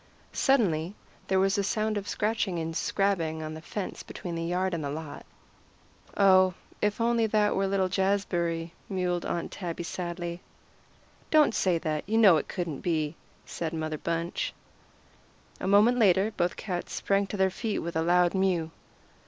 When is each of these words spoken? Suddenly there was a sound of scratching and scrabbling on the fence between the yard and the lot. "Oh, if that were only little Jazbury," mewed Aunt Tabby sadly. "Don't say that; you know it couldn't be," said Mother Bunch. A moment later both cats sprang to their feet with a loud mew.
Suddenly 0.33 0.95
there 1.27 1.39
was 1.39 1.59
a 1.59 1.63
sound 1.63 1.95
of 1.95 2.07
scratching 2.07 2.57
and 2.57 2.75
scrabbling 2.75 3.43
on 3.43 3.53
the 3.53 3.61
fence 3.61 4.01
between 4.01 4.33
the 4.33 4.43
yard 4.43 4.73
and 4.73 4.83
the 4.83 4.89
lot. 4.89 5.27
"Oh, 6.17 6.55
if 6.81 6.97
that 6.97 6.99
were 6.99 7.05
only 7.07 7.27
little 7.27 7.87
Jazbury," 7.87 8.71
mewed 8.89 9.25
Aunt 9.27 9.51
Tabby 9.51 9.83
sadly. 9.83 10.41
"Don't 11.29 11.53
say 11.53 11.77
that; 11.77 12.03
you 12.09 12.17
know 12.17 12.37
it 12.37 12.47
couldn't 12.47 12.79
be," 12.79 13.15
said 13.45 13.73
Mother 13.73 13.99
Bunch. 13.99 14.55
A 15.59 15.67
moment 15.67 15.99
later 15.99 16.33
both 16.35 16.55
cats 16.55 16.93
sprang 16.95 17.27
to 17.27 17.37
their 17.37 17.51
feet 17.51 17.77
with 17.77 17.95
a 17.95 18.01
loud 18.01 18.33
mew. 18.33 18.71